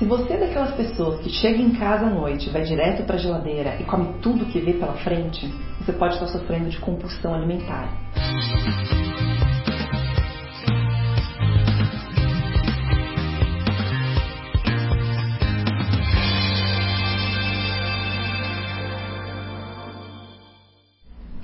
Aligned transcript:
Se 0.00 0.06
você 0.06 0.32
é 0.32 0.38
daquelas 0.38 0.74
pessoas 0.76 1.20
que 1.20 1.28
chega 1.28 1.58
em 1.58 1.72
casa 1.72 2.06
à 2.06 2.08
noite, 2.08 2.48
vai 2.48 2.62
direto 2.62 3.04
para 3.04 3.16
a 3.16 3.18
geladeira 3.18 3.76
e 3.78 3.84
come 3.84 4.14
tudo 4.22 4.46
que 4.46 4.58
vê 4.58 4.72
pela 4.72 4.94
frente, 4.94 5.46
você 5.78 5.92
pode 5.92 6.14
estar 6.14 6.26
sofrendo 6.28 6.70
de 6.70 6.78
compulsão 6.78 7.34
alimentar. 7.34 7.86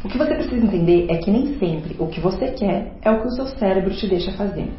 O 0.02 0.08
que 0.08 0.16
você 0.16 0.34
precisa 0.34 0.64
entender 0.64 1.08
é 1.10 1.18
que 1.18 1.30
nem 1.30 1.58
sempre 1.58 1.94
o 1.98 2.06
que 2.06 2.20
você 2.20 2.52
quer 2.52 2.94
é 3.02 3.10
o 3.10 3.20
que 3.20 3.28
o 3.28 3.32
seu 3.32 3.48
cérebro 3.48 3.94
te 3.94 4.06
deixa 4.06 4.32
fazer. 4.32 4.72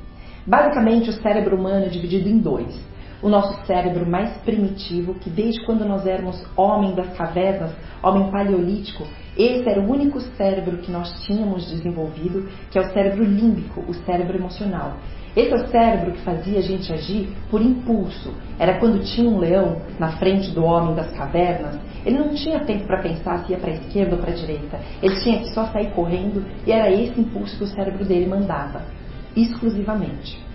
Basicamente, 0.48 1.12
o 1.12 1.21
cérebro 1.21 1.55
humano 1.55 1.86
é 1.86 1.89
dividido 1.89 2.28
em 2.28 2.39
dois 2.39 2.96
o 3.21 3.29
nosso 3.29 3.65
cérebro 3.65 4.09
mais 4.09 4.38
primitivo, 4.38 5.15
que 5.15 5.30
desde 5.30 5.66
quando 5.66 5.85
nós 5.85 6.05
éramos 6.05 6.44
homem 6.55 6.94
das 6.94 7.16
cavernas, 7.17 7.71
homem 8.03 8.30
paleolítico, 8.30 9.05
esse 9.38 9.70
era 9.70 9.81
o 9.81 9.90
único 9.90 10.20
cérebro 10.20 10.77
que 10.77 10.91
nós 10.91 11.12
tínhamos 11.23 11.70
desenvolvido, 11.70 12.48
que 12.71 12.77
é 12.77 12.81
o 12.81 12.91
cérebro 12.91 13.23
límbico, 13.23 13.84
o 13.88 13.93
cérebro 13.93 14.38
emocional. 14.38 14.98
Esse 15.35 15.52
é 15.52 15.55
o 15.55 15.67
cérebro 15.67 16.13
que 16.13 16.21
fazia 16.21 16.57
a 16.57 16.62
gente 16.63 16.91
agir 16.91 17.30
por 17.52 17.62
impulso. 17.62 18.34
Era 18.57 18.80
quando 18.80 19.03
tinha 19.03 19.29
um 19.29 19.38
leão 19.38 19.84
na 19.99 20.13
frente 20.13 20.49
do 20.49 20.63
homem 20.63 20.95
das 20.95 21.12
cavernas, 21.12 21.77
ele 22.04 22.18
não 22.18 22.34
tinha 22.34 22.59
tempo 22.62 22.88
para 22.88 23.04
pensar 23.04 23.45
se 23.45 23.52
ia 23.52 23.59
para 23.59 23.70
a 23.70 23.76
esquerda 23.76 24.15
ou 24.15 24.21
para 24.21 24.31
a 24.31 24.35
direita. 24.35 24.79
Ele 25.04 25.15
tinha 25.21 25.40
que 25.40 25.54
só 25.54 25.65
sair 25.65 25.91
correndo 25.91 26.43
e 26.65 26.71
era 26.71 26.90
esse 26.90 27.20
impulso 27.21 27.55
que 27.55 27.65
o 27.65 27.68
cérebro 27.68 28.04
dele 28.04 28.26
mandava, 28.26 28.81
exclusivamente. 29.35 30.46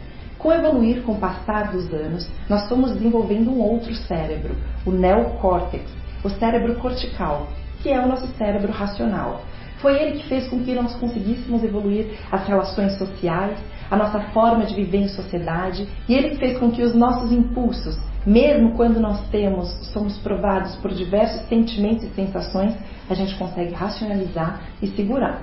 Com 0.42 0.48
o 0.48 0.52
evoluir 0.52 1.02
com 1.04 1.12
o 1.12 1.18
passar 1.18 1.70
dos 1.70 1.94
anos, 1.94 2.28
nós 2.48 2.68
fomos 2.68 2.90
desenvolvendo 2.90 3.48
um 3.48 3.60
outro 3.60 3.94
cérebro, 3.94 4.56
o 4.84 4.90
neocórtex, 4.90 5.84
o 6.24 6.28
cérebro 6.28 6.74
cortical, 6.80 7.46
que 7.80 7.88
é 7.88 8.00
o 8.00 8.08
nosso 8.08 8.26
cérebro 8.36 8.72
racional. 8.72 9.42
Foi 9.78 9.96
ele 9.96 10.18
que 10.18 10.28
fez 10.28 10.48
com 10.48 10.58
que 10.64 10.74
nós 10.74 10.96
conseguíssemos 10.96 11.62
evoluir 11.62 12.18
as 12.32 12.44
relações 12.44 12.98
sociais, 12.98 13.56
a 13.88 13.96
nossa 13.96 14.18
forma 14.32 14.66
de 14.66 14.74
viver 14.74 14.98
em 14.98 15.08
sociedade, 15.08 15.88
e 16.08 16.14
ele 16.14 16.34
fez 16.34 16.58
com 16.58 16.72
que 16.72 16.82
os 16.82 16.92
nossos 16.92 17.30
impulsos, 17.30 17.96
mesmo 18.26 18.72
quando 18.72 18.98
nós 18.98 19.20
temos, 19.28 19.68
somos 19.92 20.18
provados 20.18 20.74
por 20.76 20.90
diversos 20.90 21.48
sentimentos 21.48 22.02
e 22.02 22.14
sensações, 22.14 22.74
a 23.08 23.14
gente 23.14 23.36
consegue 23.36 23.74
racionalizar 23.74 24.60
e 24.82 24.88
segurar. 24.88 25.40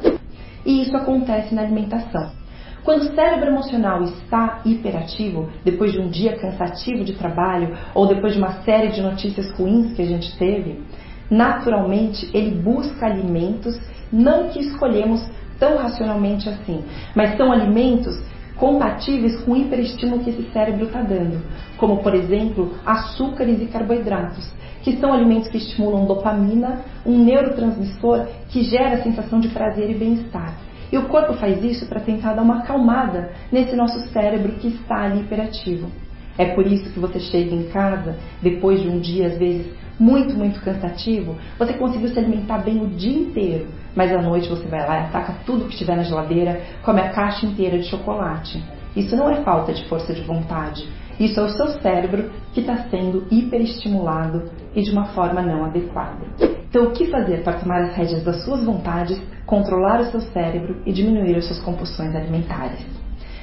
E 0.66 0.82
isso 0.82 0.96
acontece 0.98 1.56
na 1.56 1.62
alimentação. 1.62 2.39
Quando 2.84 3.02
o 3.02 3.16
cérebro 3.16 3.48
emocional 3.50 4.04
está 4.04 4.62
hiperativo, 4.66 5.50
depois 5.64 5.92
de 5.92 6.00
um 6.00 6.10
dia 6.10 6.38
cansativo 6.38 7.04
de 7.04 7.14
trabalho 7.14 7.76
ou 7.94 8.08
depois 8.08 8.34
de 8.34 8.40
uma 8.40 8.64
série 8.64 8.90
de 8.90 9.02
notícias 9.02 9.52
ruins 9.52 9.94
que 9.94 10.02
a 10.02 10.06
gente 10.06 10.38
teve, 10.38 10.82
naturalmente 11.30 12.30
ele 12.34 12.52
busca 12.52 13.06
alimentos 13.06 13.80
não 14.12 14.50
que 14.50 14.60
escolhemos 14.60 15.24
tão 15.60 15.78
racionalmente 15.78 16.48
assim, 16.50 16.84
mas 17.14 17.38
são 17.38 17.52
alimentos 17.52 18.18
compatíveis 18.56 19.40
com 19.42 19.52
o 19.52 19.58
hiperestímulo 19.58 20.24
que 20.24 20.30
esse 20.32 20.44
cérebro 20.52 20.86
está 20.86 21.02
dando, 21.02 21.42
como 21.78 21.98
por 21.98 22.14
exemplo 22.14 22.74
açúcares 22.86 23.62
e 23.62 23.66
carboidratos, 23.66 24.52
que 24.84 24.98
são 24.98 25.14
alimentos 25.14 25.50
que 25.50 25.58
estimulam 25.58 26.06
dopamina, 26.06 26.82
um 27.06 27.24
neurotransmissor 27.24 28.28
que 28.50 28.64
gera 28.64 28.96
a 28.96 29.04
sensação 29.04 29.40
de 29.40 29.50
prazer 29.50 29.90
e 29.90 29.94
bem-estar. 29.94 30.69
E 30.92 30.98
o 30.98 31.08
corpo 31.08 31.34
faz 31.34 31.64
isso 31.64 31.86
para 31.88 32.00
tentar 32.00 32.34
dar 32.34 32.42
uma 32.42 32.60
acalmada 32.60 33.32
nesse 33.52 33.76
nosso 33.76 34.00
cérebro 34.10 34.54
que 34.54 34.68
está 34.68 35.04
ali 35.04 35.22
hiperativo. 35.22 35.90
É 36.38 36.46
por 36.56 36.66
isso 36.66 36.92
que 36.92 37.00
você 37.00 37.20
chega 37.20 37.54
em 37.54 37.64
casa, 37.70 38.18
depois 38.42 38.82
de 38.82 38.88
um 38.88 39.00
dia, 39.00 39.28
às 39.28 39.38
vezes, 39.38 39.68
muito, 40.00 40.34
muito 40.34 40.62
cansativo, 40.62 41.36
você 41.58 41.74
conseguiu 41.74 42.08
se 42.08 42.18
alimentar 42.18 42.60
bem 42.60 42.82
o 42.82 42.88
dia 42.88 43.20
inteiro, 43.20 43.68
mas 43.94 44.12
à 44.14 44.22
noite 44.22 44.48
você 44.48 44.66
vai 44.68 44.88
lá 44.88 45.02
e 45.02 45.06
ataca 45.06 45.36
tudo 45.46 45.66
que 45.66 45.74
estiver 45.74 45.98
na 45.98 46.04
geladeira, 46.04 46.62
come 46.84 47.02
a 47.02 47.10
caixa 47.10 47.46
inteira 47.46 47.78
de 47.78 47.84
chocolate. 47.86 48.64
Isso 48.96 49.16
não 49.16 49.30
é 49.30 49.44
falta 49.44 49.74
de 49.74 49.84
força 49.90 50.14
de 50.14 50.22
vontade, 50.22 50.88
isso 51.20 51.38
é 51.38 51.44
o 51.44 51.50
seu 51.50 51.68
cérebro 51.82 52.32
que 52.54 52.62
está 52.62 52.78
sendo 52.90 53.28
hiperestimulado 53.30 54.50
e 54.74 54.82
de 54.82 54.92
uma 54.92 55.08
forma 55.08 55.42
não 55.42 55.66
adequada. 55.66 56.26
Então, 56.70 56.86
o 56.86 56.92
que 56.92 57.08
fazer 57.08 57.44
para 57.44 57.60
tomar 57.60 57.82
as 57.82 57.96
rédeas 57.96 58.24
das 58.24 58.44
suas 58.46 58.64
vontades, 58.64 59.22
controlar 59.50 60.00
o 60.02 60.12
seu 60.12 60.22
cérebro 60.22 60.78
e 60.86 60.94
diminuir 60.94 61.36
as 61.36 61.46
suas 61.46 61.60
compulsões 61.60 62.16
alimentares? 62.16 62.86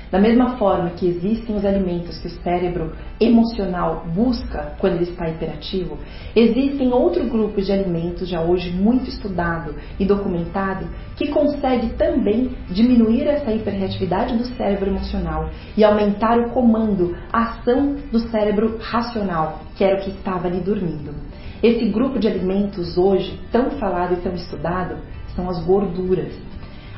Da 0.08 0.20
mesma 0.20 0.56
forma 0.56 0.90
que 0.90 1.04
existem 1.04 1.56
os 1.56 1.64
alimentos 1.64 2.16
que 2.18 2.28
o 2.28 2.42
cérebro 2.42 2.92
emocional 3.20 4.06
busca 4.14 4.76
quando 4.78 4.94
ele 4.94 5.10
está 5.10 5.28
hiperativo, 5.28 5.98
existem 6.36 6.92
outro 6.92 7.24
grupo 7.24 7.60
de 7.60 7.72
alimentos 7.72 8.28
já 8.28 8.40
hoje 8.40 8.70
muito 8.70 9.10
estudado 9.10 9.74
e 9.98 10.04
documentado 10.04 10.86
que 11.16 11.26
consegue 11.26 11.94
também 11.94 12.52
diminuir 12.70 13.26
essa 13.26 13.50
hiperreatividade 13.50 14.36
do 14.36 14.44
cérebro 14.44 14.90
emocional 14.90 15.50
e 15.76 15.82
aumentar 15.82 16.38
o 16.38 16.50
comando, 16.50 17.16
a 17.32 17.50
ação 17.50 17.96
do 18.12 18.20
cérebro 18.30 18.78
racional, 18.80 19.62
que 19.74 19.82
era 19.82 20.00
o 20.00 20.04
que 20.04 20.10
estava 20.10 20.46
ali 20.46 20.60
dormindo. 20.60 21.12
Esse 21.60 21.86
grupo 21.86 22.20
de 22.20 22.28
alimentos 22.28 22.96
hoje 22.96 23.40
tão 23.50 23.70
falado 23.72 24.14
e 24.14 24.18
tão 24.18 24.34
estudado 24.34 24.98
são 25.36 25.48
as 25.48 25.62
gorduras. 25.64 26.32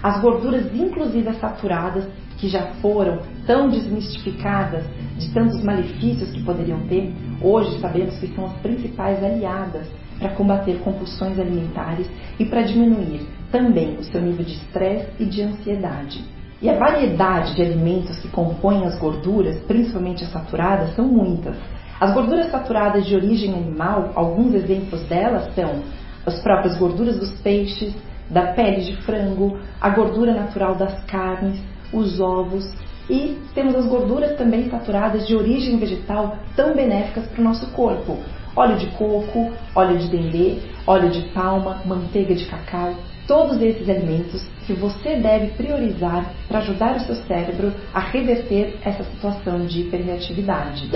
As 0.02 0.20
gorduras, 0.20 0.72
inclusive 0.72 1.28
as 1.28 1.40
saturadas, 1.40 2.06
que 2.38 2.48
já 2.48 2.68
foram 2.80 3.18
tão 3.44 3.68
desmistificadas 3.68 4.84
de 5.18 5.28
tantos 5.34 5.60
malefícios 5.62 6.30
que 6.30 6.44
poderiam 6.44 6.80
ter, 6.86 7.12
hoje 7.42 7.80
sabemos 7.80 8.16
que 8.18 8.28
são 8.28 8.46
as 8.46 8.52
principais 8.58 9.22
aliadas 9.22 9.88
para 10.18 10.30
combater 10.30 10.78
compulsões 10.80 11.38
alimentares 11.38 12.08
e 12.38 12.44
para 12.44 12.62
diminuir 12.62 13.26
também 13.50 13.96
o 13.96 14.04
seu 14.04 14.20
nível 14.20 14.44
de 14.44 14.52
estresse 14.52 15.10
e 15.18 15.24
de 15.24 15.42
ansiedade. 15.42 16.24
E 16.60 16.68
a 16.68 16.78
variedade 16.78 17.54
de 17.54 17.62
alimentos 17.62 18.18
que 18.18 18.28
compõem 18.28 18.84
as 18.84 18.98
gorduras, 18.98 19.58
principalmente 19.62 20.24
as 20.24 20.30
saturadas, 20.30 20.94
são 20.94 21.06
muitas. 21.06 21.56
As 22.00 22.12
gorduras 22.12 22.50
saturadas 22.50 23.06
de 23.06 23.14
origem 23.14 23.54
animal, 23.54 24.12
alguns 24.14 24.54
exemplos 24.54 25.02
delas 25.04 25.52
são 25.54 25.82
as 26.26 26.40
próprias 26.42 26.76
gorduras 26.76 27.18
dos 27.18 27.30
peixes, 27.40 27.94
da 28.30 28.52
pele 28.52 28.82
de 28.82 28.96
frango, 29.02 29.58
a 29.80 29.88
gordura 29.90 30.34
natural 30.34 30.74
das 30.74 31.02
carnes, 31.04 31.60
os 31.92 32.20
ovos 32.20 32.70
e 33.08 33.38
temos 33.54 33.74
as 33.74 33.86
gorduras 33.86 34.36
também 34.36 34.68
saturadas 34.68 35.26
de 35.26 35.34
origem 35.34 35.78
vegetal 35.78 36.36
tão 36.54 36.74
benéficas 36.74 37.26
para 37.26 37.40
o 37.40 37.44
nosso 37.44 37.66
corpo. 37.72 38.18
Óleo 38.54 38.76
de 38.76 38.86
coco, 38.88 39.52
óleo 39.74 39.98
de 39.98 40.08
dendê, 40.08 40.58
óleo 40.86 41.10
de 41.10 41.22
palma, 41.32 41.80
manteiga 41.86 42.34
de 42.34 42.44
cacau, 42.46 42.94
todos 43.26 43.60
esses 43.62 43.88
alimentos 43.88 44.46
que 44.66 44.72
você 44.72 45.16
deve 45.16 45.48
priorizar 45.52 46.34
para 46.48 46.58
ajudar 46.58 46.96
o 46.96 47.00
seu 47.00 47.14
cérebro 47.14 47.72
a 47.94 48.00
reverter 48.00 48.78
essa 48.84 49.04
situação 49.04 49.64
de 49.66 49.82
hiperreatividade. 49.82 50.90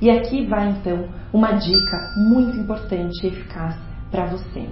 E 0.00 0.10
aqui 0.10 0.46
vai 0.46 0.70
então 0.70 1.08
uma 1.32 1.52
dica 1.52 2.12
muito 2.16 2.56
importante 2.56 3.24
e 3.24 3.28
eficaz 3.28 3.76
para 4.10 4.26
você. 4.26 4.66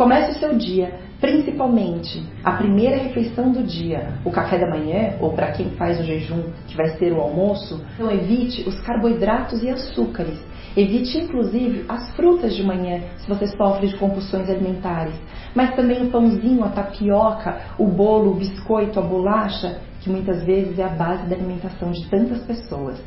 Comece 0.00 0.30
o 0.30 0.40
seu 0.40 0.56
dia, 0.56 0.94
principalmente 1.20 2.26
a 2.42 2.52
primeira 2.52 2.96
refeição 2.96 3.52
do 3.52 3.62
dia, 3.62 4.14
o 4.24 4.30
café 4.30 4.58
da 4.58 4.66
manhã, 4.66 5.16
ou 5.20 5.34
para 5.34 5.52
quem 5.52 5.72
faz 5.72 6.00
o 6.00 6.02
jejum, 6.02 6.44
que 6.66 6.74
vai 6.74 6.96
ser 6.96 7.12
o 7.12 7.20
almoço. 7.20 7.84
Então, 7.96 8.10
evite 8.10 8.66
os 8.66 8.80
carboidratos 8.80 9.62
e 9.62 9.68
açúcares. 9.68 10.42
Evite, 10.74 11.18
inclusive, 11.18 11.84
as 11.86 12.10
frutas 12.16 12.56
de 12.56 12.62
manhã, 12.62 13.02
se 13.18 13.28
você 13.28 13.46
sofre 13.48 13.88
de 13.88 13.96
compulsões 13.98 14.48
alimentares. 14.48 15.20
Mas 15.54 15.76
também 15.76 16.06
o 16.06 16.10
pãozinho, 16.10 16.64
a 16.64 16.70
tapioca, 16.70 17.60
o 17.76 17.86
bolo, 17.86 18.30
o 18.30 18.36
biscoito, 18.36 18.98
a 18.98 19.02
bolacha, 19.02 19.80
que 20.00 20.08
muitas 20.08 20.42
vezes 20.44 20.78
é 20.78 20.84
a 20.84 20.88
base 20.88 21.28
da 21.28 21.36
alimentação 21.36 21.90
de 21.90 22.08
tantas 22.08 22.42
pessoas. 22.46 22.98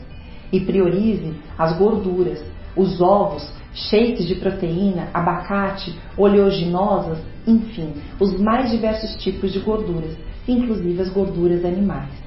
E 0.52 0.59
priorize 0.59 1.34
as 1.58 1.76
gorduras, 1.76 2.40
os 2.75 3.01
ovos, 3.01 3.47
shakes 3.73 4.28
de 4.28 4.35
proteína, 4.35 5.09
abacate, 5.14 5.97
oleaginosas, 6.17 7.20
enfim, 7.46 7.93
os 8.20 8.40
mais 8.40 8.72
diversos 8.72 9.16
tipos 9.22 9.52
de 9.52 9.59
gorduras, 9.59 10.16
inclusive 10.47 11.02
as 11.02 11.09
gorduras 11.09 11.66
animais. 11.66 12.23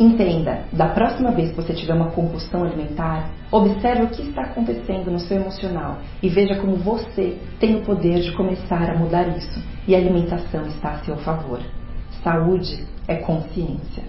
Entenda, 0.00 0.62
da 0.72 0.90
próxima 0.90 1.32
vez 1.32 1.50
que 1.50 1.56
você 1.56 1.74
tiver 1.74 1.94
uma 1.94 2.12
compulsão 2.12 2.62
alimentar, 2.62 3.30
observe 3.50 4.04
o 4.04 4.08
que 4.08 4.22
está 4.22 4.42
acontecendo 4.42 5.10
no 5.10 5.18
seu 5.18 5.40
emocional 5.40 5.98
e 6.22 6.28
veja 6.28 6.54
como 6.60 6.76
você 6.76 7.36
tem 7.58 7.76
o 7.76 7.80
poder 7.82 8.20
de 8.20 8.32
começar 8.36 8.88
a 8.90 8.96
mudar 8.96 9.26
isso. 9.36 9.60
E 9.88 9.96
a 9.96 9.98
alimentação 9.98 10.66
está 10.66 10.90
a 10.90 10.98
seu 11.00 11.16
favor. 11.16 11.60
Saúde 12.22 12.86
é 13.08 13.16
consciência. 13.16 14.04